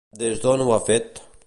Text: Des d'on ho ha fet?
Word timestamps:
Des 0.21 0.39
d'on 0.45 0.63
ho 0.69 0.73
ha 0.77 0.81
fet? 0.89 1.23